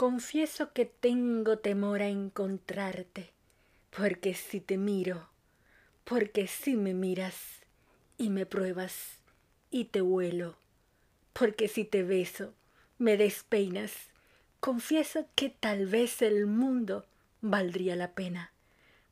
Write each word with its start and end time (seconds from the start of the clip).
Confieso 0.00 0.72
que 0.72 0.86
tengo 0.86 1.58
temor 1.58 2.00
a 2.00 2.08
encontrarte, 2.08 3.34
porque 3.94 4.32
si 4.32 4.58
te 4.58 4.78
miro, 4.78 5.28
porque 6.04 6.46
si 6.46 6.74
me 6.74 6.94
miras 6.94 7.36
y 8.16 8.30
me 8.30 8.46
pruebas 8.46 9.18
y 9.70 9.84
te 9.84 10.00
huelo, 10.00 10.56
porque 11.34 11.68
si 11.68 11.84
te 11.84 12.02
beso, 12.02 12.54
me 12.96 13.18
despeinas, 13.18 13.92
confieso 14.58 15.26
que 15.34 15.50
tal 15.50 15.84
vez 15.84 16.22
el 16.22 16.46
mundo 16.46 17.04
valdría 17.42 17.94
la 17.94 18.12
pena. 18.12 18.54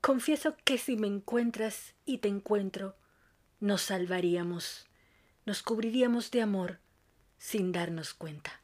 Confieso 0.01 0.57
que 0.65 0.79
si 0.79 0.97
me 0.97 1.07
encuentras 1.07 1.93
y 2.07 2.17
te 2.17 2.29
encuentro, 2.29 2.97
nos 3.61 3.83
salvaríamos, 3.83 4.87
nos 5.45 5.63
cubriríamos 5.63 6.31
de 6.31 6.41
amor 6.41 6.79
sin 7.37 7.73
darnos 7.73 8.15
cuenta. 8.15 8.63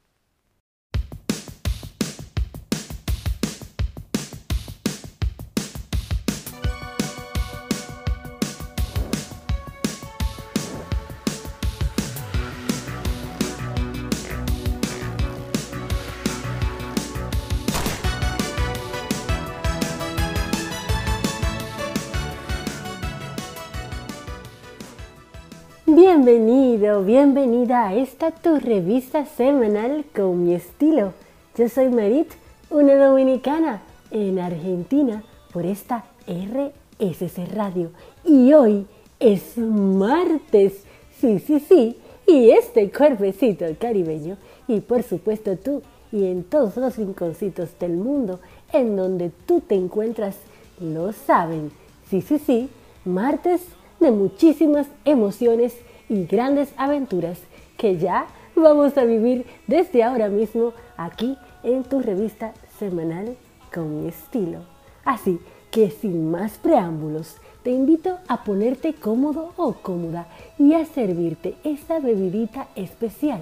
Bienvenido, 26.25 27.05
bienvenida 27.05 27.89
a 27.89 27.95
esta 27.95 28.31
tu 28.31 28.59
revista 28.59 29.27
semanal 29.27 30.07
con 30.17 30.43
mi 30.43 30.55
estilo. 30.55 31.13
Yo 31.55 31.69
soy 31.69 31.91
Marit, 31.91 32.29
una 32.71 32.97
dominicana 32.97 33.83
en 34.11 34.39
Argentina 34.39 35.23
por 35.53 35.67
esta 35.67 36.07
RSC 36.27 37.53
Radio. 37.55 37.91
Y 38.25 38.55
hoy 38.55 38.87
es 39.21 39.59
martes, 39.59 40.85
sí, 41.21 41.41
sí, 41.41 41.61
sí, 41.61 41.99
y 42.27 42.53
este 42.53 42.91
cuerpecito 42.91 43.67
caribeño, 43.79 44.39
y 44.67 44.81
por 44.81 45.03
supuesto 45.03 45.59
tú, 45.59 45.83
y 46.11 46.25
en 46.25 46.45
todos 46.45 46.79
los 46.79 46.97
rinconcitos 46.97 47.79
del 47.79 47.99
mundo 47.99 48.41
en 48.73 48.97
donde 48.97 49.31
tú 49.45 49.61
te 49.61 49.75
encuentras, 49.75 50.37
lo 50.81 51.13
saben. 51.13 51.71
Sí, 52.09 52.23
sí, 52.23 52.39
sí, 52.39 52.71
martes 53.05 53.61
de 54.01 54.11
muchísimas 54.11 54.87
emociones 55.05 55.75
y 56.09 56.25
grandes 56.27 56.73
aventuras 56.77 57.41
que 57.77 57.99
ya 57.99 58.27
vamos 58.55 58.97
a 58.97 59.05
vivir 59.05 59.47
desde 59.67 60.03
ahora 60.03 60.29
mismo 60.29 60.73
aquí 60.97 61.37
en 61.63 61.85
tu 61.85 62.01
revista 62.01 62.53
semanal 62.79 63.37
con 63.73 64.03
mi 64.03 64.09
estilo. 64.09 64.61
Así 65.05 65.41
que 65.71 65.91
sin 65.91 66.31
más 66.31 66.53
preámbulos, 66.59 67.37
te 67.65 67.71
invito 67.71 68.19
a 68.29 68.45
ponerte 68.45 68.95
cómodo 68.95 69.53
o 69.57 69.73
cómoda 69.73 70.29
y 70.59 70.75
a 70.75 70.85
servirte 70.85 71.57
esta 71.65 71.99
bebidita 71.99 72.69
especial, 72.77 73.41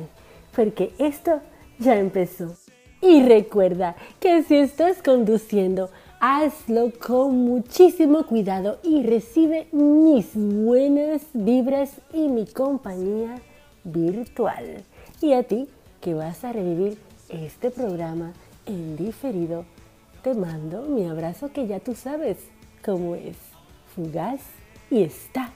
porque 0.54 0.92
esto 0.98 1.40
ya 1.78 1.98
empezó. 1.98 2.54
Y 3.00 3.22
recuerda 3.22 3.96
que 4.20 4.44
si 4.44 4.56
estás 4.56 5.02
conduciendo, 5.02 5.90
hazlo 6.24 6.92
con 7.04 7.36
muchísimo 7.36 8.24
cuidado 8.24 8.78
y 8.84 9.02
recibe 9.02 9.66
mis 9.72 10.30
buenas 10.34 11.22
vibras 11.32 11.96
y 12.12 12.28
mi 12.28 12.46
compañía 12.46 13.40
virtual. 13.82 14.84
Y 15.20 15.32
a 15.32 15.42
ti 15.42 15.68
que 16.00 16.14
vas 16.14 16.44
a 16.44 16.52
revivir 16.52 16.96
este 17.28 17.72
programa 17.72 18.34
en 18.66 18.96
diferido, 18.96 19.64
te 20.22 20.32
mando 20.34 20.82
mi 20.82 21.08
abrazo 21.08 21.50
que 21.52 21.66
ya 21.66 21.80
tú 21.80 21.96
sabes 21.96 22.36
cómo 22.84 23.16
es, 23.16 23.36
fugaz 23.92 24.42
y 24.92 25.02
está 25.02 25.50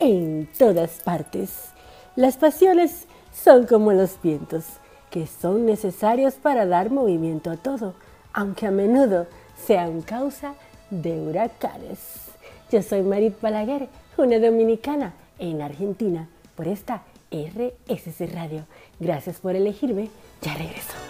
en 0.00 0.48
todas 0.58 1.02
partes. 1.04 1.70
Las 2.16 2.36
pasiones 2.36 3.06
son 3.32 3.64
como 3.64 3.92
los 3.92 4.20
vientos, 4.20 4.64
que 5.08 5.28
son 5.28 5.66
necesarios 5.66 6.34
para 6.34 6.66
dar 6.66 6.90
movimiento 6.90 7.48
a 7.48 7.56
todo, 7.56 7.94
aunque 8.32 8.66
a 8.66 8.72
menudo 8.72 9.28
sean 9.66 10.02
causa 10.02 10.54
de 10.90 11.20
huracanes. 11.20 11.98
Yo 12.70 12.82
soy 12.82 13.02
Marit 13.02 13.40
Balaguer, 13.40 13.88
una 14.16 14.38
dominicana 14.38 15.14
en 15.38 15.62
Argentina, 15.62 16.28
por 16.54 16.68
esta 16.68 17.02
RSC 17.30 18.32
Radio. 18.32 18.64
Gracias 18.98 19.38
por 19.40 19.56
elegirme. 19.56 20.08
Ya 20.42 20.54
regreso. 20.54 21.09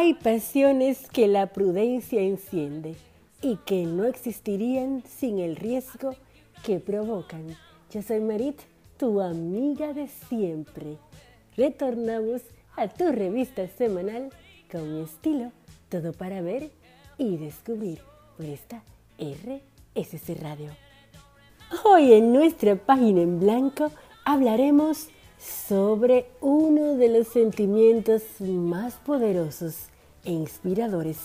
Hay 0.00 0.14
pasiones 0.14 1.10
que 1.12 1.28
la 1.28 1.48
prudencia 1.48 2.22
enciende 2.22 2.94
y 3.42 3.56
que 3.66 3.84
no 3.84 4.04
existirían 4.04 5.04
sin 5.06 5.38
el 5.38 5.56
riesgo 5.56 6.14
que 6.64 6.80
provocan. 6.80 7.54
Yo 7.92 8.00
soy 8.00 8.20
Marit, 8.20 8.58
tu 8.96 9.20
amiga 9.20 9.92
de 9.92 10.08
siempre. 10.08 10.96
Retornamos 11.54 12.40
a 12.76 12.88
tu 12.88 13.12
revista 13.12 13.68
semanal 13.68 14.30
con 14.72 14.90
mi 14.90 15.02
estilo, 15.02 15.52
todo 15.90 16.14
para 16.14 16.40
ver 16.40 16.70
y 17.18 17.36
descubrir 17.36 18.00
por 18.38 18.46
esta 18.46 18.82
RSC 19.18 20.40
Radio. 20.40 20.70
Hoy 21.84 22.14
en 22.14 22.32
nuestra 22.32 22.74
página 22.74 23.20
en 23.20 23.38
blanco 23.38 23.92
hablaremos 24.24 25.08
sobre 25.40 26.26
uno 26.40 26.96
de 26.96 27.08
los 27.08 27.28
sentimientos 27.28 28.22
más 28.40 28.94
poderosos 28.94 29.86
e 30.24 30.32
inspiradores 30.32 31.16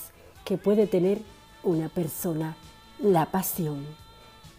que 0.45 0.57
puede 0.57 0.87
tener 0.87 1.19
una 1.63 1.89
persona, 1.89 2.55
la 2.99 3.25
pasión. 3.31 3.85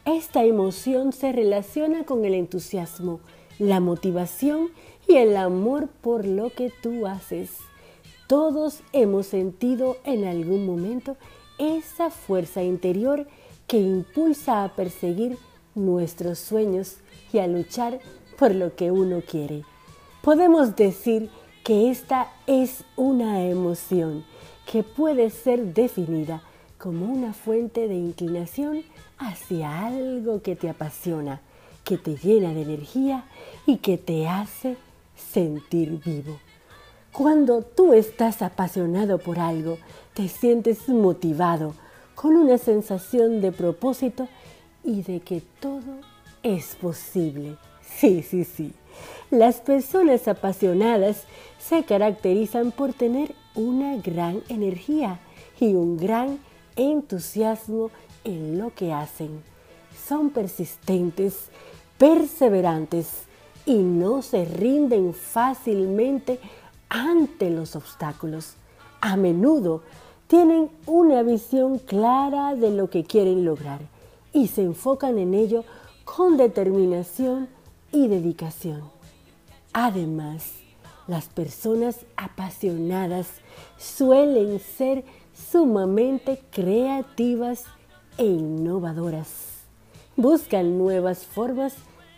Esta 0.04 0.44
emoción 0.44 1.12
se 1.12 1.32
relaciona 1.32 2.04
con 2.04 2.24
el 2.24 2.34
entusiasmo, 2.34 3.20
la 3.58 3.80
motivación 3.80 4.68
y 5.08 5.16
el 5.16 5.36
amor 5.36 5.88
por 5.88 6.26
lo 6.26 6.50
que 6.50 6.70
tú 6.70 7.06
haces. 7.06 7.50
Todos 8.26 8.80
hemos 8.92 9.26
sentido 9.26 9.96
en 10.04 10.24
algún 10.24 10.66
momento 10.66 11.16
esa 11.58 12.10
fuerza 12.10 12.62
interior 12.62 13.26
que 13.66 13.78
impulsa 13.78 14.64
a 14.64 14.76
perseguir 14.76 15.38
nuestros 15.74 16.38
sueños 16.38 16.98
y 17.32 17.38
a 17.38 17.46
luchar 17.46 18.00
por 18.38 18.54
lo 18.54 18.74
que 18.74 18.90
uno 18.90 19.20
quiere. 19.20 19.62
Podemos 20.22 20.76
decir 20.76 21.30
que 21.64 21.90
esta 21.90 22.28
es 22.46 22.84
una 22.96 23.42
emoción 23.42 24.24
que 24.70 24.82
puede 24.82 25.30
ser 25.30 25.74
definida 25.74 26.42
como 26.78 27.06
una 27.06 27.32
fuente 27.32 27.88
de 27.88 27.94
inclinación 27.94 28.84
hacia 29.18 29.86
algo 29.86 30.42
que 30.42 30.56
te 30.56 30.68
apasiona, 30.68 31.40
que 31.84 31.96
te 31.96 32.16
llena 32.16 32.52
de 32.52 32.62
energía 32.62 33.24
y 33.64 33.78
que 33.78 33.96
te 33.96 34.28
hace 34.28 34.76
sentir 35.16 36.00
vivo. 36.04 36.38
Cuando 37.12 37.62
tú 37.62 37.94
estás 37.94 38.42
apasionado 38.42 39.18
por 39.18 39.38
algo, 39.38 39.78
te 40.12 40.28
sientes 40.28 40.88
motivado, 40.88 41.74
con 42.14 42.36
una 42.36 42.58
sensación 42.58 43.40
de 43.40 43.52
propósito 43.52 44.28
y 44.84 45.02
de 45.02 45.20
que 45.20 45.42
todo 45.60 46.00
es 46.42 46.74
posible 46.76 47.56
Sí, 47.98 48.22
sí, 48.22 48.44
sí. 48.44 48.72
Las 49.30 49.56
personas 49.60 50.28
apasionadas 50.28 51.24
se 51.58 51.84
caracterizan 51.84 52.70
por 52.70 52.92
tener 52.92 53.34
una 53.54 53.96
gran 53.96 54.42
energía 54.48 55.18
y 55.58 55.74
un 55.74 55.96
gran 55.96 56.38
entusiasmo 56.76 57.90
en 58.24 58.58
lo 58.58 58.72
que 58.74 58.92
hacen. 58.92 59.42
Son 60.06 60.30
persistentes, 60.30 61.48
perseverantes 61.98 63.22
y 63.64 63.74
no 63.76 64.22
se 64.22 64.44
rinden 64.44 65.14
fácilmente 65.14 66.38
ante 66.88 67.50
los 67.50 67.74
obstáculos. 67.74 68.54
A 69.00 69.16
menudo 69.16 69.82
tienen 70.28 70.70
una 70.86 71.22
visión 71.22 71.78
clara 71.78 72.54
de 72.54 72.70
lo 72.70 72.90
que 72.90 73.04
quieren 73.04 73.44
lograr 73.44 73.80
y 74.32 74.48
se 74.48 74.62
enfocan 74.62 75.18
en 75.18 75.34
ello 75.34 75.64
con 76.04 76.36
determinación 76.36 77.48
y 77.92 78.08
dedicación. 78.08 78.82
Además, 79.72 80.52
las 81.06 81.26
personas 81.26 82.00
apasionadas 82.16 83.28
suelen 83.78 84.58
ser 84.58 85.04
sumamente 85.34 86.42
creativas 86.50 87.64
e 88.18 88.24
innovadoras. 88.24 89.28
Buscan 90.16 90.78
nuevas 90.78 91.24
formas 91.24 91.74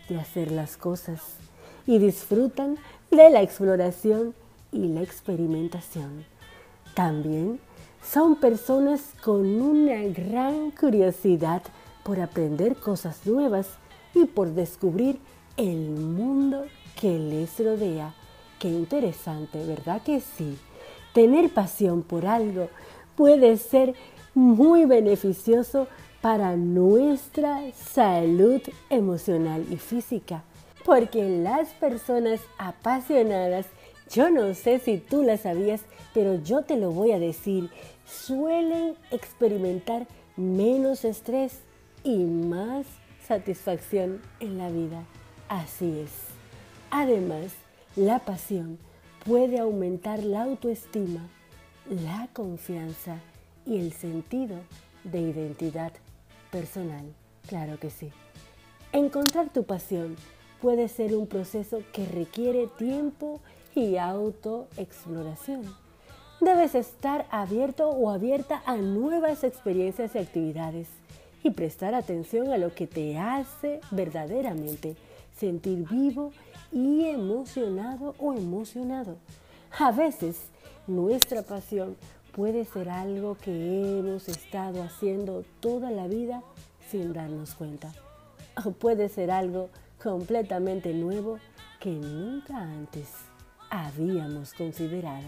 de 0.08 0.18
hacer 0.18 0.52
las 0.52 0.76
cosas 0.76 1.20
y 1.86 1.98
disfrutan 1.98 2.76
de 3.10 3.30
la 3.30 3.42
exploración 3.42 4.34
y 4.72 4.88
la 4.88 5.02
experimentación. 5.02 6.24
También 6.94 7.60
son 8.02 8.36
personas 8.36 9.02
con 9.22 9.60
una 9.60 10.02
gran 10.04 10.70
curiosidad 10.70 11.62
por 12.04 12.20
aprender 12.20 12.76
cosas 12.76 13.26
nuevas 13.26 13.66
y 14.14 14.24
por 14.24 14.50
descubrir 14.54 15.18
el 15.58 15.90
mundo 15.90 16.66
que 16.98 17.18
les 17.18 17.58
rodea. 17.58 18.14
Qué 18.60 18.68
interesante, 18.68 19.64
¿verdad 19.66 20.00
que 20.02 20.20
sí? 20.20 20.56
Tener 21.12 21.52
pasión 21.52 22.02
por 22.02 22.26
algo 22.26 22.68
puede 23.16 23.56
ser 23.56 23.94
muy 24.34 24.84
beneficioso 24.84 25.88
para 26.20 26.56
nuestra 26.56 27.60
salud 27.72 28.60
emocional 28.88 29.66
y 29.68 29.76
física, 29.76 30.44
porque 30.84 31.28
las 31.28 31.70
personas 31.70 32.40
apasionadas, 32.58 33.66
yo 34.10 34.30
no 34.30 34.54
sé 34.54 34.78
si 34.78 34.98
tú 34.98 35.24
las 35.24 35.40
sabías, 35.40 35.82
pero 36.14 36.36
yo 36.36 36.62
te 36.62 36.76
lo 36.76 36.92
voy 36.92 37.10
a 37.10 37.18
decir, 37.18 37.70
suelen 38.06 38.94
experimentar 39.10 40.06
menos 40.36 41.04
estrés 41.04 41.60
y 42.04 42.18
más 42.18 42.86
satisfacción 43.26 44.22
en 44.38 44.58
la 44.58 44.70
vida. 44.70 45.04
Así 45.48 46.00
es. 46.00 46.10
Además, 46.90 47.52
la 47.96 48.18
pasión 48.18 48.78
puede 49.24 49.58
aumentar 49.58 50.22
la 50.22 50.42
autoestima, 50.42 51.20
la 51.88 52.28
confianza 52.32 53.16
y 53.66 53.78
el 53.78 53.92
sentido 53.92 54.56
de 55.04 55.20
identidad 55.20 55.92
personal. 56.50 57.04
Claro 57.46 57.78
que 57.78 57.90
sí. 57.90 58.10
Encontrar 58.92 59.50
tu 59.50 59.64
pasión 59.64 60.16
puede 60.60 60.88
ser 60.88 61.14
un 61.14 61.26
proceso 61.26 61.82
que 61.92 62.06
requiere 62.06 62.66
tiempo 62.66 63.40
y 63.74 63.96
autoexploración. 63.96 65.62
Debes 66.40 66.74
estar 66.74 67.26
abierto 67.30 67.88
o 67.90 68.10
abierta 68.10 68.62
a 68.64 68.76
nuevas 68.76 69.44
experiencias 69.44 70.14
y 70.14 70.18
actividades 70.18 70.88
y 71.42 71.50
prestar 71.50 71.94
atención 71.94 72.52
a 72.52 72.58
lo 72.58 72.74
que 72.74 72.86
te 72.86 73.18
hace 73.18 73.80
verdaderamente 73.90 74.96
sentir 75.38 75.86
vivo 75.88 76.32
y 76.72 77.04
emocionado 77.06 78.14
o 78.18 78.34
emocionado. 78.34 79.16
A 79.78 79.92
veces 79.92 80.36
nuestra 80.86 81.42
pasión 81.42 81.96
puede 82.32 82.64
ser 82.64 82.88
algo 82.88 83.36
que 83.36 83.98
hemos 83.98 84.28
estado 84.28 84.82
haciendo 84.82 85.44
toda 85.60 85.90
la 85.90 86.06
vida 86.06 86.42
sin 86.90 87.12
darnos 87.12 87.54
cuenta. 87.54 87.92
O 88.64 88.72
puede 88.72 89.08
ser 89.08 89.30
algo 89.30 89.70
completamente 90.02 90.92
nuevo 90.94 91.38
que 91.80 91.90
nunca 91.90 92.58
antes 92.58 93.08
habíamos 93.70 94.54
considerado. 94.54 95.26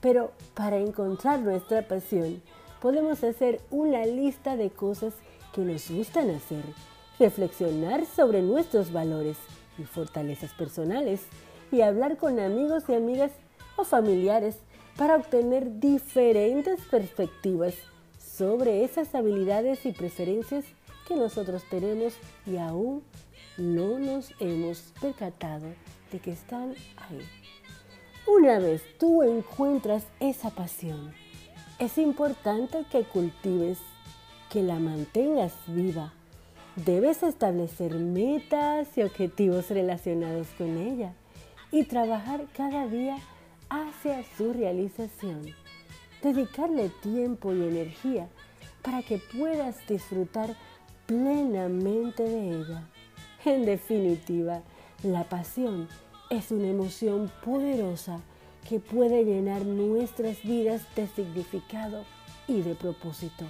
Pero 0.00 0.32
para 0.54 0.78
encontrar 0.78 1.40
nuestra 1.40 1.86
pasión, 1.86 2.42
podemos 2.80 3.22
hacer 3.22 3.60
una 3.70 4.04
lista 4.06 4.56
de 4.56 4.70
cosas 4.70 5.14
que 5.52 5.60
nos 5.62 5.90
gustan 5.90 6.30
hacer, 6.30 6.64
reflexionar 7.20 8.06
sobre 8.06 8.42
nuestros 8.42 8.92
valores 8.92 9.36
y 9.78 9.84
fortalezas 9.84 10.52
personales 10.54 11.20
y 11.70 11.82
hablar 11.82 12.16
con 12.16 12.40
amigos 12.40 12.84
y 12.88 12.94
amigas 12.94 13.30
o 13.76 13.84
familiares 13.84 14.56
para 14.96 15.16
obtener 15.16 15.78
diferentes 15.78 16.80
perspectivas 16.90 17.74
sobre 18.18 18.84
esas 18.84 19.14
habilidades 19.14 19.84
y 19.84 19.92
preferencias 19.92 20.64
que 21.06 21.14
nosotros 21.14 21.62
tenemos 21.70 22.14
y 22.46 22.56
aún 22.56 23.02
no 23.58 23.98
nos 23.98 24.32
hemos 24.40 24.92
percatado 25.00 25.66
de 26.10 26.18
que 26.18 26.32
están 26.32 26.74
ahí. 26.96 27.20
Una 28.26 28.58
vez 28.58 28.82
tú 28.98 29.22
encuentras 29.22 30.04
esa 30.20 30.50
pasión, 30.50 31.12
es 31.78 31.98
importante 31.98 32.84
que 32.90 33.04
cultives, 33.04 33.78
que 34.50 34.62
la 34.62 34.78
mantengas 34.78 35.52
viva. 35.66 36.14
Debes 36.76 37.22
establecer 37.22 37.94
metas 37.96 38.96
y 38.96 39.02
objetivos 39.02 39.70
relacionados 39.70 40.46
con 40.56 40.78
ella 40.78 41.12
y 41.72 41.84
trabajar 41.84 42.46
cada 42.56 42.86
día 42.86 43.16
hacia 43.68 44.22
su 44.36 44.52
realización. 44.52 45.42
Dedicarle 46.22 46.90
tiempo 47.02 47.52
y 47.52 47.62
energía 47.62 48.28
para 48.82 49.02
que 49.02 49.18
puedas 49.36 49.76
disfrutar 49.88 50.54
plenamente 51.06 52.22
de 52.22 52.60
ella. 52.60 52.88
En 53.44 53.64
definitiva, 53.64 54.62
la 55.02 55.24
pasión 55.24 55.88
es 56.30 56.52
una 56.52 56.68
emoción 56.68 57.32
poderosa 57.44 58.20
que 58.68 58.78
puede 58.78 59.24
llenar 59.24 59.64
nuestras 59.64 60.42
vidas 60.44 60.82
de 60.94 61.08
significado 61.08 62.04
y 62.46 62.62
de 62.62 62.74
propósito. 62.74 63.44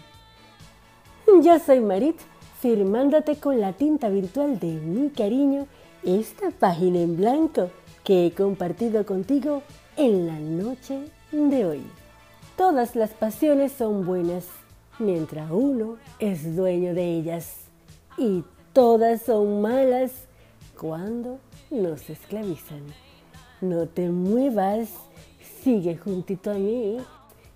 Yo 1.42 1.58
soy 1.58 1.80
Marit, 1.80 2.18
firmándote 2.60 3.36
con 3.36 3.60
la 3.60 3.72
tinta 3.72 4.08
virtual 4.10 4.58
de 4.58 4.72
mi 4.72 5.08
cariño 5.10 5.66
esta 6.02 6.50
página 6.50 7.00
en 7.00 7.16
blanco 7.16 7.70
que 8.04 8.26
he 8.26 8.32
compartido 8.32 9.06
contigo 9.06 9.62
en 9.96 10.26
la 10.26 10.38
noche 10.38 11.06
de 11.32 11.64
hoy. 11.64 11.82
Todas 12.56 12.96
las 12.96 13.10
pasiones 13.10 13.72
son 13.72 14.04
buenas 14.04 14.46
mientras 14.98 15.50
uno 15.50 15.96
es 16.18 16.54
dueño 16.54 16.92
de 16.94 17.04
ellas 17.04 17.56
y 18.18 18.44
todas 18.74 19.22
son 19.22 19.62
malas 19.62 20.12
cuando 20.78 21.38
nos 21.70 22.10
esclavizan. 22.10 22.82
No 23.62 23.86
te 23.86 24.10
muevas, 24.10 24.88
sigue 25.62 25.96
juntito 25.96 26.50
a 26.50 26.54
mí. 26.54 26.98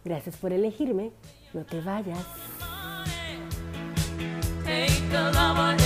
Gracias 0.04 0.37
por 0.37 0.52
elegirme, 0.52 1.11
no 1.52 1.64
te 1.64 1.80
vayas. 1.80 2.25
Cantando 5.14 5.38
la 5.38 5.54
mañana. 5.54 5.83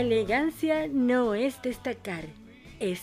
Elegancia 0.00 0.86
no 0.86 1.34
es 1.34 1.60
destacar, 1.60 2.24
es 2.78 3.00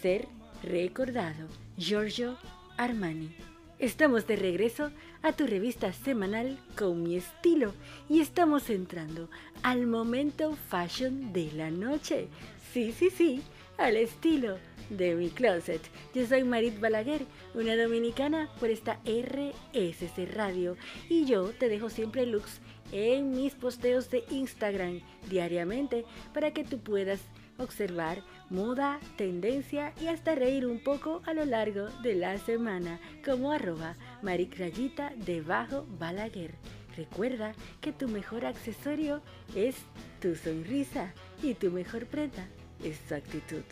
ser 0.00 0.28
recordado. 0.62 1.48
Giorgio 1.76 2.36
Armani. 2.76 3.34
Estamos 3.78 4.26
de 4.26 4.36
regreso 4.36 4.90
a 5.22 5.32
tu 5.32 5.46
revista 5.46 5.92
semanal 5.92 6.58
con 6.78 7.02
mi 7.02 7.16
estilo 7.16 7.74
y 8.08 8.20
estamos 8.20 8.70
entrando 8.70 9.28
al 9.62 9.86
momento 9.86 10.56
fashion 10.68 11.32
de 11.32 11.50
la 11.52 11.70
noche. 11.70 12.28
Sí, 12.72 12.92
sí, 12.92 13.10
sí, 13.10 13.42
al 13.76 13.96
estilo 13.96 14.58
de 14.88 15.14
mi 15.16 15.30
closet. 15.30 15.82
Yo 16.14 16.26
soy 16.26 16.44
Marit 16.44 16.78
Balaguer, 16.78 17.22
una 17.54 17.76
dominicana 17.76 18.48
por 18.60 18.70
esta 18.70 19.00
RSC 19.04 20.32
Radio 20.32 20.76
y 21.08 21.24
yo 21.24 21.50
te 21.50 21.68
dejo 21.68 21.90
siempre 21.90 22.24
looks 22.24 22.60
en 22.92 23.30
mis 23.30 23.54
posteos 23.54 24.10
de 24.10 24.24
Instagram 24.30 25.00
diariamente 25.28 26.04
para 26.32 26.52
que 26.52 26.64
tú 26.64 26.78
puedas 26.78 27.20
observar 27.58 28.22
moda, 28.50 29.00
tendencia 29.16 29.92
y 30.00 30.06
hasta 30.08 30.34
reír 30.34 30.66
un 30.66 30.78
poco 30.78 31.22
a 31.26 31.34
lo 31.34 31.44
largo 31.44 31.86
de 32.02 32.14
la 32.14 32.38
semana 32.38 33.00
como 33.24 33.52
arroba 33.52 33.96
maricrayita 34.22 35.12
debajo 35.16 35.86
balaguer. 35.98 36.54
Recuerda 36.96 37.54
que 37.80 37.92
tu 37.92 38.08
mejor 38.08 38.46
accesorio 38.46 39.20
es 39.54 39.76
tu 40.20 40.34
sonrisa 40.34 41.12
y 41.42 41.54
tu 41.54 41.70
mejor 41.70 42.06
prenda 42.06 42.46
es 42.82 42.98
tu 43.00 43.14
actitud. 43.14 43.62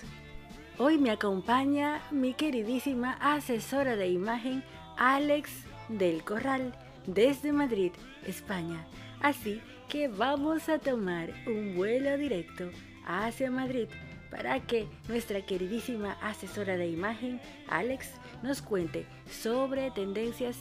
Hoy 0.78 0.98
me 0.98 1.10
acompaña 1.10 2.02
mi 2.10 2.34
queridísima 2.34 3.16
asesora 3.20 3.96
de 3.96 4.08
imagen 4.08 4.64
Alex 4.96 5.50
del 5.88 6.24
Corral 6.24 6.74
desde 7.06 7.52
Madrid, 7.52 7.92
España. 8.26 8.84
Así 9.24 9.62
que 9.88 10.06
vamos 10.08 10.68
a 10.68 10.78
tomar 10.78 11.32
un 11.46 11.74
vuelo 11.74 12.18
directo 12.18 12.68
hacia 13.06 13.50
Madrid 13.50 13.88
para 14.30 14.60
que 14.60 14.86
nuestra 15.08 15.40
queridísima 15.40 16.18
asesora 16.20 16.76
de 16.76 16.88
imagen, 16.88 17.40
Alex, 17.68 18.10
nos 18.42 18.60
cuente 18.60 19.06
sobre 19.30 19.90
tendencias. 19.92 20.58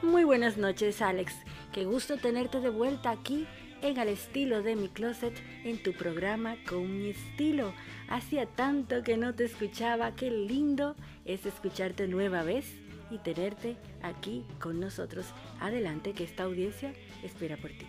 Muy 0.00 0.24
buenas 0.24 0.56
noches, 0.56 1.02
Alex. 1.02 1.34
Qué 1.74 1.84
gusto 1.84 2.16
tenerte 2.16 2.60
de 2.60 2.70
vuelta 2.70 3.10
aquí 3.10 3.46
en 3.82 3.98
Al 3.98 4.08
estilo 4.08 4.62
de 4.62 4.76
mi 4.76 4.88
closet 4.88 5.34
en 5.64 5.82
tu 5.82 5.92
programa 5.92 6.56
con 6.66 6.98
mi 6.98 7.10
estilo. 7.10 7.74
Hacía 8.08 8.46
tanto 8.46 9.02
que 9.02 9.18
no 9.18 9.34
te 9.34 9.44
escuchaba, 9.44 10.16
qué 10.16 10.30
lindo 10.30 10.96
es 11.26 11.44
escucharte 11.44 12.08
nueva 12.08 12.44
vez 12.44 12.64
y 13.10 13.18
tenerte 13.18 13.76
aquí 14.02 14.44
con 14.58 14.80
nosotros. 14.80 15.26
Adelante, 15.60 16.12
que 16.12 16.24
esta 16.24 16.44
audiencia 16.44 16.94
espera 17.22 17.56
por 17.58 17.70
ti. 17.70 17.86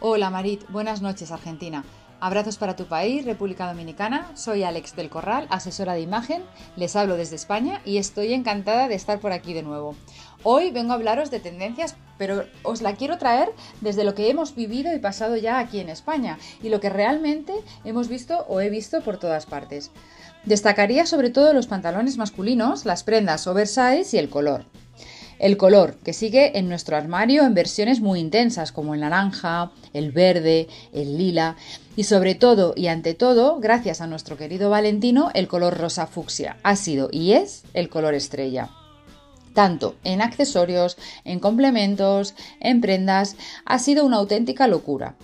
Hola 0.00 0.30
Marit, 0.30 0.62
buenas 0.68 1.02
noches 1.02 1.32
Argentina. 1.32 1.84
Abrazos 2.20 2.56
para 2.56 2.76
tu 2.76 2.84
país, 2.84 3.24
República 3.24 3.66
Dominicana. 3.66 4.30
Soy 4.34 4.62
Alex 4.62 4.94
del 4.94 5.10
Corral, 5.10 5.48
asesora 5.50 5.94
de 5.94 6.02
imagen. 6.02 6.44
Les 6.76 6.94
hablo 6.94 7.16
desde 7.16 7.34
España 7.34 7.80
y 7.84 7.96
estoy 7.96 8.32
encantada 8.32 8.86
de 8.86 8.94
estar 8.94 9.18
por 9.18 9.32
aquí 9.32 9.54
de 9.54 9.64
nuevo. 9.64 9.96
Hoy 10.44 10.70
vengo 10.70 10.92
a 10.92 10.94
hablaros 10.94 11.32
de 11.32 11.40
tendencias, 11.40 11.96
pero 12.16 12.44
os 12.62 12.80
la 12.80 12.94
quiero 12.94 13.18
traer 13.18 13.50
desde 13.80 14.04
lo 14.04 14.14
que 14.14 14.30
hemos 14.30 14.54
vivido 14.54 14.94
y 14.94 15.00
pasado 15.00 15.34
ya 15.34 15.58
aquí 15.58 15.80
en 15.80 15.88
España 15.88 16.38
y 16.62 16.68
lo 16.68 16.78
que 16.78 16.90
realmente 16.90 17.54
hemos 17.84 18.06
visto 18.06 18.46
o 18.48 18.60
he 18.60 18.70
visto 18.70 19.00
por 19.00 19.16
todas 19.16 19.46
partes. 19.46 19.90
Destacaría 20.44 21.06
sobre 21.06 21.30
todo 21.30 21.52
los 21.52 21.66
pantalones 21.66 22.18
masculinos, 22.18 22.84
las 22.84 23.02
prendas 23.02 23.48
oversize 23.48 24.16
y 24.16 24.20
el 24.20 24.30
color. 24.30 24.64
El 25.38 25.56
color, 25.56 25.96
que 26.04 26.12
sigue 26.12 26.58
en 26.58 26.68
nuestro 26.68 26.96
armario 26.96 27.44
en 27.44 27.54
versiones 27.54 28.00
muy 28.00 28.20
intensas 28.20 28.72
como 28.72 28.94
el 28.94 29.00
naranja, 29.00 29.70
el 29.92 30.10
verde, 30.10 30.68
el 30.92 31.16
lila 31.16 31.56
y 31.96 32.04
sobre 32.04 32.34
todo 32.34 32.74
y 32.76 32.88
ante 32.88 33.14
todo, 33.14 33.60
gracias 33.60 34.00
a 34.00 34.06
nuestro 34.06 34.36
querido 34.36 34.70
Valentino, 34.70 35.30
el 35.34 35.48
color 35.48 35.78
rosa 35.78 36.06
fucsia 36.06 36.56
ha 36.62 36.76
sido 36.76 37.08
y 37.12 37.32
es 37.32 37.64
el 37.72 37.88
color 37.88 38.14
estrella 38.14 38.70
tanto 39.58 39.96
en 40.04 40.22
accesorios, 40.22 40.96
en 41.24 41.40
complementos, 41.40 42.36
en 42.60 42.80
prendas, 42.80 43.34
ha 43.64 43.80
sido 43.80 44.04
una 44.04 44.18
auténtica 44.18 44.68
locura. 44.68 45.16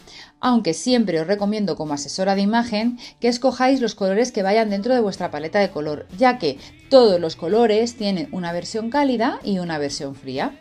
Aunque 0.46 0.74
siempre 0.74 1.18
os 1.22 1.26
recomiendo 1.26 1.74
como 1.74 1.94
asesora 1.94 2.34
de 2.34 2.42
imagen 2.42 2.98
que 3.18 3.28
escojáis 3.28 3.80
los 3.80 3.94
colores 3.94 4.30
que 4.30 4.42
vayan 4.42 4.68
dentro 4.68 4.92
de 4.92 5.00
vuestra 5.00 5.30
paleta 5.30 5.58
de 5.58 5.70
color, 5.70 6.06
ya 6.18 6.36
que 6.36 6.58
todos 6.90 7.18
los 7.18 7.34
colores 7.34 7.96
tienen 7.96 8.28
una 8.30 8.52
versión 8.52 8.90
cálida 8.90 9.40
y 9.42 9.58
una 9.58 9.78
versión 9.78 10.14
fría. 10.14 10.54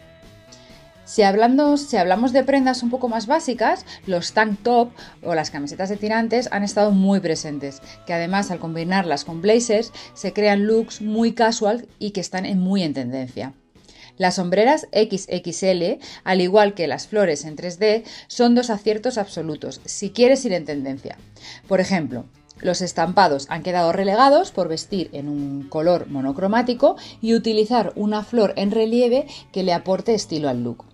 Si, 1.03 1.23
hablando, 1.23 1.75
si, 1.75 1.97
hablamos 1.97 2.31
de 2.31 2.45
prendas 2.45 2.81
un 2.81 2.91
poco 2.91 3.09
más 3.09 3.27
básicas, 3.27 3.85
los 4.07 4.31
tank 4.31 4.63
top 4.63 4.91
o 5.21 5.35
las 5.35 5.51
camisetas 5.51 5.89
de 5.89 5.97
tirantes 5.97 6.47
han 6.53 6.63
estado 6.63 6.91
muy 6.91 7.19
presentes, 7.19 7.81
que 8.05 8.13
además 8.13 8.51
al 8.51 8.59
combinarlas 8.59 9.25
con 9.25 9.41
blazers 9.41 9.91
se 10.13 10.31
crean 10.31 10.65
looks 10.65 11.01
muy 11.01 11.33
casual 11.33 11.89
y 11.99 12.11
que 12.11 12.21
están 12.21 12.45
muy 12.57 12.83
en 12.83 12.93
tendencia. 12.93 13.53
Las 14.17 14.35
sombreras 14.35 14.87
XXL, 14.93 15.99
al 16.23 16.41
igual 16.41 16.73
que 16.73 16.87
las 16.87 17.07
flores 17.07 17.45
en 17.45 17.55
3D, 17.55 18.03
son 18.27 18.55
dos 18.55 18.69
aciertos 18.69 19.17
absolutos, 19.17 19.81
si 19.85 20.11
quieres 20.11 20.45
ir 20.45 20.53
en 20.53 20.65
tendencia. 20.65 21.17
Por 21.67 21.79
ejemplo, 21.79 22.25
los 22.61 22.81
estampados 22.81 23.47
han 23.49 23.63
quedado 23.63 23.91
relegados 23.91 24.51
por 24.51 24.69
vestir 24.69 25.09
en 25.13 25.27
un 25.27 25.63
color 25.67 26.07
monocromático 26.09 26.95
y 27.21 27.33
utilizar 27.33 27.91
una 27.95 28.23
flor 28.23 28.53
en 28.55 28.71
relieve 28.71 29.27
que 29.51 29.63
le 29.63 29.73
aporte 29.73 30.13
estilo 30.13 30.47
al 30.49 30.63
look. 30.63 30.92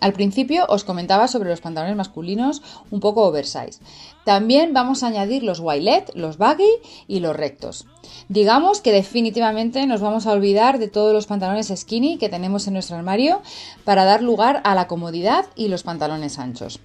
Al 0.00 0.12
principio 0.14 0.64
os 0.68 0.84
comentaba 0.84 1.28
sobre 1.28 1.50
los 1.50 1.60
pantalones 1.60 1.96
masculinos 1.96 2.62
un 2.90 3.00
poco 3.00 3.24
oversize. 3.24 3.80
También 4.24 4.72
vamos 4.72 5.02
a 5.02 5.08
añadir 5.08 5.42
los 5.42 5.60
wailet, 5.60 6.10
los 6.14 6.38
baggy 6.38 6.70
y 7.06 7.20
los 7.20 7.36
rectos. 7.36 7.86
Digamos 8.28 8.80
que 8.80 8.92
definitivamente 8.92 9.86
nos 9.86 10.00
vamos 10.00 10.26
a 10.26 10.32
olvidar 10.32 10.78
de 10.78 10.88
todos 10.88 11.12
los 11.12 11.26
pantalones 11.26 11.72
skinny 11.74 12.16
que 12.16 12.28
tenemos 12.28 12.66
en 12.66 12.74
nuestro 12.74 12.96
armario 12.96 13.42
para 13.84 14.04
dar 14.04 14.22
lugar 14.22 14.62
a 14.64 14.74
la 14.74 14.86
comodidad 14.86 15.46
y 15.54 15.68
los 15.68 15.82
pantalones 15.82 16.38
anchos. 16.38 16.80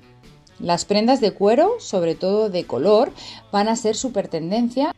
Las 0.59 0.85
prendas 0.85 1.19
de 1.19 1.31
cuero, 1.31 1.73
sobre 1.79 2.15
todo 2.15 2.49
de 2.49 2.65
color, 2.65 3.11
van 3.51 3.67
a 3.67 3.75
ser 3.75 3.95
super 3.95 4.29
tendencia. 4.29 4.93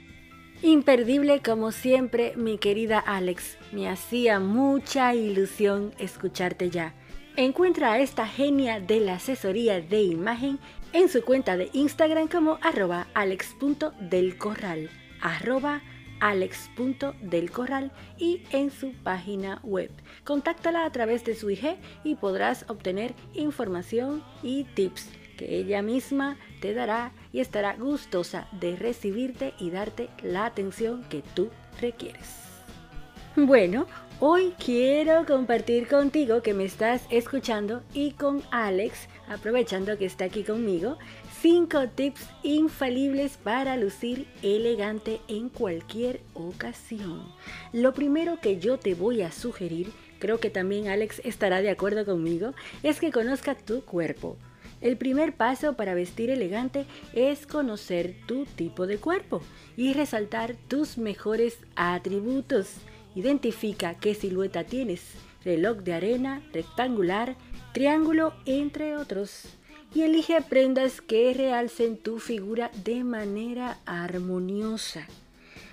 Imperdible 0.64 1.44
como 1.44 1.72
siempre, 1.72 2.34
mi 2.36 2.58
querida 2.58 2.98
Alex. 2.98 3.58
Me 3.72 3.88
hacía 3.88 4.40
mucha 4.40 5.14
ilusión 5.14 5.94
escucharte 6.00 6.72
ya. 6.72 6.96
Encuentra 7.36 7.94
a 7.94 8.00
esta 8.00 8.26
genia 8.26 8.80
de 8.80 9.00
la 9.00 9.16
asesoría 9.16 9.80
de 9.82 10.02
imagen 10.02 10.58
en 10.94 11.10
su 11.10 11.24
cuenta 11.24 11.58
de 11.58 11.70
Instagram 11.74 12.28
como 12.28 12.58
arroba 12.64 13.06
alex.delcorral, 13.14 14.90
arroba 15.22 15.84
alex.delcorral 16.22 17.92
y 18.18 18.42
en 18.52 18.72
su 18.72 18.94
página 18.94 19.60
web. 19.62 19.92
Contáctala 20.24 20.86
a 20.86 20.92
través 20.92 21.24
de 21.24 21.36
su 21.36 21.52
IG 21.52 21.78
y 22.04 22.16
podrás 22.16 22.66
obtener 22.68 23.14
información 23.36 24.24
y 24.42 24.64
tips 24.64 25.12
que 25.38 25.60
ella 25.60 25.84
misma 25.84 26.38
te 26.60 26.74
dará 26.74 27.12
y 27.32 27.40
estará 27.40 27.76
gustosa 27.76 28.48
de 28.52 28.76
recibirte 28.76 29.54
y 29.60 29.70
darte 29.70 30.10
la 30.24 30.46
atención 30.46 31.04
que 31.10 31.24
tú 31.34 31.50
requieres. 31.80 32.48
Bueno, 33.36 33.86
hoy 34.20 34.56
quiero 34.58 35.26
compartir 35.28 35.88
contigo 35.88 36.42
que 36.42 36.56
me 36.56 36.66
estás 36.66 37.04
escuchando 37.12 37.84
y 37.94 38.12
con 38.12 38.42
Alex, 38.50 39.08
aprovechando 39.30 39.96
que 39.98 40.06
está 40.06 40.26
aquí 40.26 40.44
conmigo, 40.44 40.98
5 41.42 41.90
tips 41.90 42.28
infalibles 42.42 43.38
para 43.38 43.78
lucir 43.78 44.28
elegante 44.42 45.22
en 45.28 45.50
cualquier 45.50 46.22
ocasión. 46.34 47.32
Lo 47.74 47.94
primero 47.94 48.40
que 48.42 48.58
yo 48.58 48.80
te 48.80 48.96
voy 48.96 49.22
a 49.22 49.32
sugerir, 49.32 49.92
creo 50.18 50.40
que 50.40 50.50
también 50.50 50.88
Alex 50.88 51.22
estará 51.24 51.62
de 51.62 51.70
acuerdo 51.70 52.06
conmigo, 52.06 52.56
es 52.82 53.00
que 53.00 53.12
conozca 53.12 53.54
tu 53.54 53.86
cuerpo. 53.86 54.36
El 54.80 54.96
primer 54.98 55.34
paso 55.34 55.74
para 55.74 55.96
vestir 55.96 56.30
elegante 56.30 56.86
es 57.14 57.48
conocer 57.48 58.16
tu 58.28 58.46
tipo 58.46 58.86
de 58.86 58.98
cuerpo 58.98 59.42
y 59.76 59.94
resaltar 59.94 60.56
tus 60.68 60.98
mejores 60.98 61.58
atributos. 61.76 62.76
Identifica 63.16 63.96
qué 63.96 64.14
silueta 64.14 64.66
tienes, 64.66 65.02
reloj 65.44 65.78
de 65.78 65.94
arena, 65.94 66.44
rectangular, 66.54 67.36
triángulo, 67.74 68.34
entre 68.46 68.96
otros. 68.96 69.46
y 69.96 70.02
elige 70.02 70.42
prendas 70.42 71.02
que 71.02 71.34
realcen 71.34 71.98
tu 71.98 72.20
figura 72.20 72.70
de 72.84 73.04
manera 73.04 73.80
armoniosa. 73.86 75.08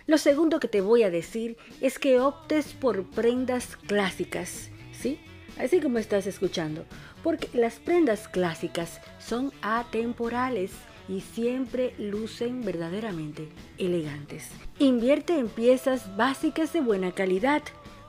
Lo 0.07 0.19
segundo 0.19 0.61
que 0.61 0.69
te 0.69 0.81
voy 0.81 1.03
a 1.03 1.11
decir 1.11 1.57
es 1.81 1.99
que 1.99 2.21
optes 2.21 2.75
por 2.75 3.05
prendas 3.11 3.77
clásicas, 3.77 4.71
¿sí? 4.93 5.19
Así 5.59 5.81
como 5.81 5.99
estás 5.99 6.27
escuchando, 6.27 6.85
porque 7.25 7.49
las 7.55 7.77
prendas 7.77 8.29
clásicas 8.29 9.01
son 9.19 9.51
atemporales 9.63 10.73
y 11.09 11.23
siempre 11.23 11.95
lucen 11.99 12.63
verdaderamente 12.63 13.49
elegantes. 13.79 14.51
Invierte 14.79 15.39
en 15.39 15.49
piezas 15.49 16.17
básicas 16.19 16.75
de 16.75 16.83
buena 16.83 17.13
calidad, 17.13 17.63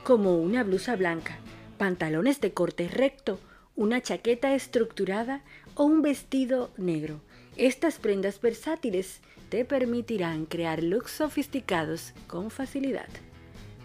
como 0.03 0.35
una 0.35 0.63
blusa 0.63 0.97
blanca, 0.97 1.37
pantalones 1.77 2.41
de 2.41 2.51
corte 2.51 2.89
recto, 2.89 3.39
una 3.77 4.01
chaqueta 4.01 4.53
estructurada 4.53 5.43
o 5.75 5.85
un 5.85 6.01
vestido 6.01 6.71
negro. 6.75 7.21
Estas 7.55 7.99
prendas 7.99 8.41
versátiles 8.41 9.21
te 9.47 9.63
permitirán 9.63 10.45
crear 10.45 10.83
looks 10.83 11.11
sofisticados 11.11 12.11
con 12.27 12.51
facilidad. 12.51 13.07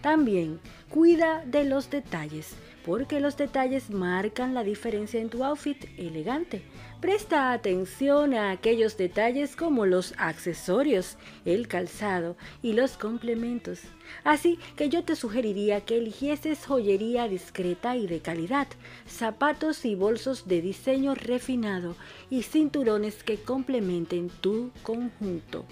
También 0.01 0.59
cuida 0.89 1.45
de 1.45 1.63
los 1.63 1.89
detalles, 1.89 2.55
porque 2.85 3.19
los 3.19 3.37
detalles 3.37 3.89
marcan 3.89 4.53
la 4.53 4.63
diferencia 4.63 5.19
en 5.19 5.29
tu 5.29 5.43
outfit 5.43 5.85
elegante. 5.97 6.63
Presta 6.99 7.51
atención 7.51 8.35
a 8.35 8.51
aquellos 8.51 8.95
detalles 8.95 9.55
como 9.55 9.85
los 9.87 10.13
accesorios, 10.17 11.17
el 11.45 11.67
calzado 11.67 12.37
y 12.61 12.73
los 12.73 12.97
complementos. 12.97 13.79
Así 14.23 14.59
que 14.75 14.89
yo 14.89 15.03
te 15.03 15.15
sugeriría 15.15 15.81
que 15.81 15.97
eligieses 15.97 16.65
joyería 16.65 17.27
discreta 17.27 17.95
y 17.95 18.05
de 18.05 18.19
calidad, 18.19 18.67
zapatos 19.07 19.83
y 19.85 19.95
bolsos 19.95 20.47
de 20.47 20.61
diseño 20.61 21.15
refinado 21.15 21.95
y 22.29 22.43
cinturones 22.43 23.23
que 23.23 23.37
complementen 23.37 24.29
tu 24.29 24.71
conjunto. 24.83 25.65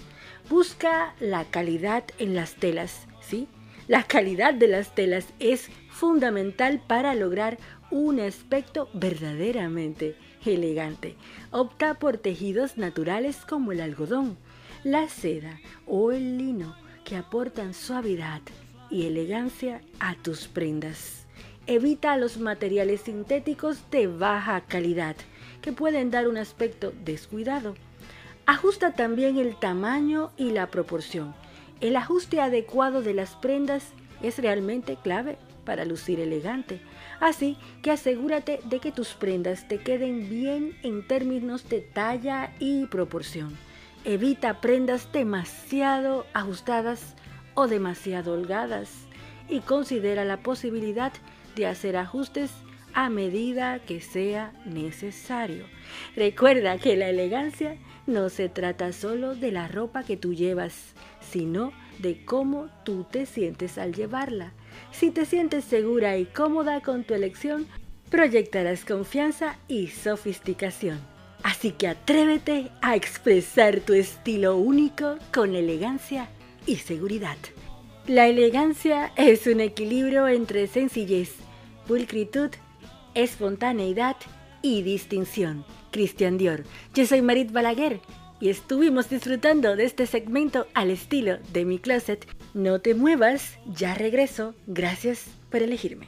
Busca 0.49 1.13
la 1.19 1.45
calidad 1.45 2.05
en 2.17 2.33
las 2.33 2.55
telas, 2.55 3.05
¿sí? 3.21 3.47
La 3.89 4.03
calidad 4.03 4.53
de 4.53 4.67
las 4.67 4.93
telas 4.93 5.25
es 5.39 5.71
fundamental 5.89 6.79
para 6.85 7.15
lograr 7.15 7.57
un 7.89 8.19
aspecto 8.19 8.87
verdaderamente 8.93 10.15
elegante. 10.45 11.15
Opta 11.49 11.95
por 11.95 12.19
tejidos 12.19 12.77
naturales 12.77 13.37
como 13.37 13.71
el 13.71 13.81
algodón, 13.81 14.37
la 14.83 15.09
seda 15.09 15.59
o 15.87 16.11
el 16.11 16.37
lino 16.37 16.75
que 17.03 17.15
aportan 17.15 17.73
suavidad 17.73 18.41
y 18.91 19.07
elegancia 19.07 19.81
a 19.99 20.13
tus 20.13 20.47
prendas. 20.47 21.25
Evita 21.65 22.15
los 22.15 22.37
materiales 22.37 23.01
sintéticos 23.01 23.89
de 23.89 24.05
baja 24.05 24.61
calidad 24.67 25.15
que 25.63 25.71
pueden 25.71 26.11
dar 26.11 26.27
un 26.27 26.37
aspecto 26.37 26.93
descuidado. 27.03 27.73
Ajusta 28.45 28.93
también 28.93 29.39
el 29.39 29.55
tamaño 29.55 30.29
y 30.37 30.51
la 30.51 30.67
proporción 30.67 31.33
el 31.81 31.95
ajuste 31.95 32.41
adecuado 32.41 33.01
de 33.01 33.13
las 33.13 33.35
prendas 33.35 33.93
es 34.21 34.37
realmente 34.37 34.97
clave 35.01 35.37
para 35.65 35.85
lucir 35.85 36.19
elegante. 36.19 36.81
Así 37.19 37.57
que 37.81 37.91
asegúrate 37.91 38.59
de 38.65 38.79
que 38.79 38.91
tus 38.91 39.09
prendas 39.09 39.67
te 39.67 39.77
queden 39.79 40.29
bien 40.29 40.77
en 40.83 41.05
términos 41.07 41.67
de 41.69 41.81
talla 41.81 42.53
y 42.59 42.85
proporción. 42.87 43.57
Evita 44.05 44.61
prendas 44.61 45.11
demasiado 45.11 46.25
ajustadas 46.33 47.15
o 47.53 47.67
demasiado 47.67 48.33
holgadas 48.33 48.89
y 49.49 49.59
considera 49.59 50.25
la 50.25 50.37
posibilidad 50.37 51.11
de 51.55 51.67
hacer 51.67 51.97
ajustes 51.97 52.51
a 52.93 53.09
medida 53.09 53.79
que 53.79 54.01
sea 54.01 54.53
necesario. 54.65 55.65
Recuerda 56.15 56.77
que 56.77 56.95
la 56.95 57.09
elegancia 57.09 57.77
no 58.07 58.29
se 58.29 58.49
trata 58.49 58.91
solo 58.91 59.35
de 59.35 59.51
la 59.51 59.67
ropa 59.67 60.03
que 60.03 60.17
tú 60.17 60.33
llevas, 60.33 60.95
sino 61.29 61.71
de 61.99 62.23
cómo 62.25 62.69
tú 62.83 63.05
te 63.09 63.25
sientes 63.25 63.77
al 63.77 63.93
llevarla. 63.93 64.53
Si 64.91 65.11
te 65.11 65.25
sientes 65.25 65.65
segura 65.65 66.17
y 66.17 66.25
cómoda 66.25 66.81
con 66.81 67.03
tu 67.03 67.13
elección, 67.13 67.67
proyectarás 68.09 68.85
confianza 68.85 69.57
y 69.67 69.87
sofisticación. 69.87 70.99
Así 71.43 71.71
que 71.71 71.87
atrévete 71.87 72.69
a 72.81 72.95
expresar 72.95 73.79
tu 73.79 73.93
estilo 73.93 74.57
único 74.57 75.17
con 75.33 75.55
elegancia 75.55 76.29
y 76.65 76.77
seguridad. 76.77 77.37
La 78.07 78.27
elegancia 78.27 79.11
es 79.15 79.47
un 79.47 79.61
equilibrio 79.61 80.27
entre 80.27 80.67
sencillez, 80.67 81.35
pulcritud, 81.87 82.49
espontaneidad 83.13 84.17
y 84.61 84.81
distinción. 84.81 85.63
Cristian 85.91 86.37
Dior. 86.37 86.63
Yo 86.93 87.05
soy 87.05 87.21
Marit 87.21 87.51
Balaguer 87.51 87.99
y 88.39 88.49
estuvimos 88.49 89.09
disfrutando 89.09 89.75
de 89.75 89.85
este 89.85 90.05
segmento 90.05 90.67
al 90.73 90.91
estilo 90.91 91.37
de 91.53 91.65
mi 91.65 91.79
closet. 91.79 92.27
No 92.53 92.79
te 92.79 92.95
muevas, 92.95 93.57
ya 93.65 93.93
regreso. 93.93 94.55
Gracias 94.67 95.25
por 95.49 95.61
elegirme. 95.61 96.07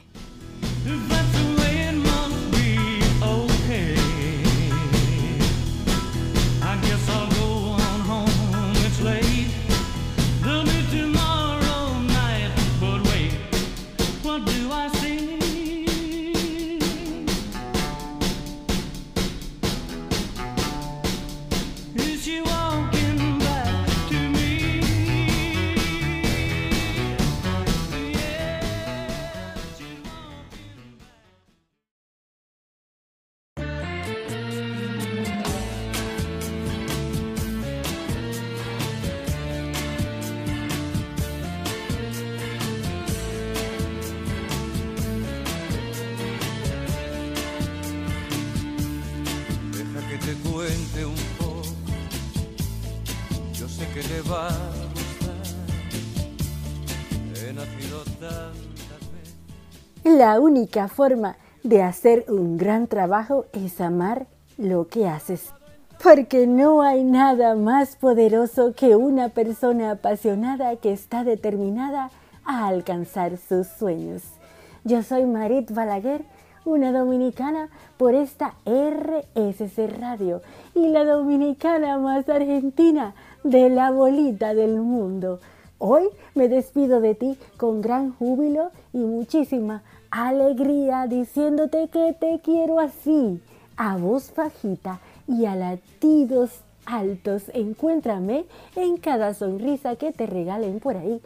La 60.04 60.40
única 60.40 60.88
forma 60.88 61.36
de 61.62 61.82
hacer 61.82 62.24
un 62.28 62.56
gran 62.56 62.86
trabajo 62.86 63.46
es 63.52 63.80
amar 63.80 64.26
lo 64.58 64.88
que 64.88 65.06
haces. 65.06 65.52
Porque 66.02 66.46
no 66.46 66.82
hay 66.82 67.04
nada 67.04 67.54
más 67.54 67.96
poderoso 67.96 68.74
que 68.74 68.96
una 68.96 69.28
persona 69.28 69.92
apasionada 69.92 70.74
que 70.76 70.92
está 70.92 71.22
determinada 71.22 72.10
a 72.44 72.66
alcanzar 72.66 73.38
sus 73.38 73.68
sueños. 73.68 74.22
Yo 74.84 75.02
soy 75.04 75.24
Marit 75.24 75.70
Balaguer, 75.70 76.24
una 76.64 76.92
dominicana 76.92 77.68
por 77.96 78.14
esta 78.14 78.54
RSC 78.66 79.86
Radio 80.00 80.42
y 80.74 80.88
la 80.88 81.04
dominicana 81.04 81.98
más 81.98 82.28
argentina 82.28 83.14
de 83.44 83.70
la 83.70 83.90
bolita 83.90 84.54
del 84.54 84.80
mundo. 84.80 85.40
Hoy 85.84 86.10
me 86.36 86.48
despido 86.48 87.00
de 87.00 87.16
ti 87.16 87.36
con 87.56 87.80
gran 87.80 88.12
júbilo 88.12 88.70
y 88.92 88.98
muchísima 88.98 89.82
alegría 90.12 91.08
diciéndote 91.08 91.88
que 91.88 92.12
te 92.12 92.38
quiero 92.38 92.78
así, 92.78 93.42
a 93.76 93.96
voz 93.96 94.32
bajita 94.32 95.00
y 95.26 95.46
a 95.46 95.56
latidos 95.56 96.60
altos. 96.86 97.50
Encuéntrame 97.52 98.44
en 98.76 98.96
cada 98.96 99.34
sonrisa 99.34 99.96
que 99.96 100.12
te 100.12 100.26
regalen 100.26 100.78
por 100.78 100.96
ahí, 100.96 101.20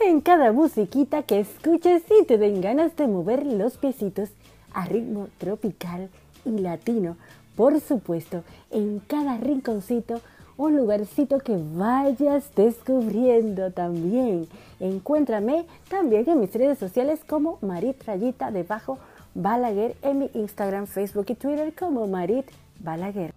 en 0.00 0.20
cada 0.20 0.50
musiquita 0.50 1.22
que 1.22 1.38
escuches 1.38 2.02
y 2.20 2.24
te 2.24 2.36
den 2.36 2.62
ganas 2.62 2.96
de 2.96 3.06
mover 3.06 3.46
los 3.46 3.76
piecitos 3.76 4.30
a 4.72 4.86
ritmo 4.86 5.28
tropical 5.38 6.10
y 6.44 6.58
latino. 6.58 7.16
Por 7.54 7.78
supuesto, 7.78 8.42
en 8.72 8.98
cada 8.98 9.36
rinconcito 9.36 10.20
un 10.56 10.76
lugarcito 10.76 11.38
que 11.38 11.56
vayas 11.74 12.54
descubriendo 12.54 13.70
también. 13.70 14.46
Encuéntrame 14.80 15.66
también 15.88 16.28
en 16.28 16.40
mis 16.40 16.52
redes 16.52 16.78
sociales 16.78 17.20
como 17.26 17.58
Marit 17.60 18.02
Rayita 18.04 18.50
debajo 18.50 18.98
Balaguer 19.34 19.96
en 20.02 20.20
mi 20.20 20.30
Instagram, 20.34 20.86
Facebook 20.86 21.26
y 21.28 21.34
Twitter 21.34 21.72
como 21.74 22.06
Marit 22.06 22.46
Balaguer. 22.78 23.34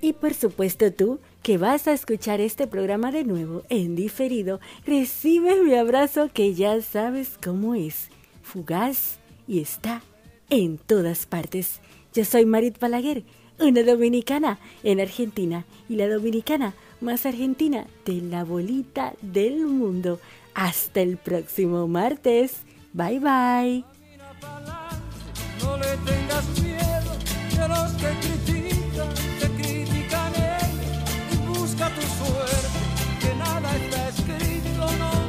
Y 0.00 0.14
por 0.14 0.34
supuesto 0.34 0.92
tú 0.92 1.20
que 1.42 1.58
vas 1.58 1.86
a 1.86 1.92
escuchar 1.92 2.40
este 2.40 2.66
programa 2.66 3.12
de 3.12 3.24
nuevo 3.24 3.62
en 3.68 3.94
diferido, 3.96 4.60
recibe 4.84 5.62
mi 5.62 5.74
abrazo 5.74 6.28
que 6.32 6.54
ya 6.54 6.80
sabes 6.80 7.38
cómo 7.42 7.74
es, 7.74 8.08
fugaz 8.42 9.18
y 9.46 9.60
está 9.60 10.02
en 10.50 10.78
todas 10.78 11.26
partes. 11.26 11.80
Yo 12.14 12.24
soy 12.24 12.46
Marit 12.46 12.78
Balaguer 12.78 13.24
una 13.58 13.82
dominicana 13.82 14.58
en 14.82 15.00
Argentina 15.00 15.64
y 15.88 15.96
la 15.96 16.08
dominicana 16.08 16.74
más 17.00 17.26
argentina 17.26 17.86
de 18.04 18.20
la 18.22 18.44
bolita 18.44 19.14
del 19.20 19.66
mundo. 19.66 20.20
Hasta 20.54 21.00
el 21.00 21.16
próximo 21.16 21.88
martes. 21.88 22.62
Bye 22.92 23.18
bye. 23.20 23.84
Busca 31.46 31.88
tu 31.90 32.02
suerte, 32.02 32.78
que 33.20 33.34
nada 33.36 33.76
está 33.76 34.08
escrito, 34.08 34.86
no. 34.98 35.22